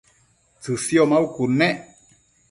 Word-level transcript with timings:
tsësio 0.61 1.05
maucud 1.11 1.51
nec 1.59 1.77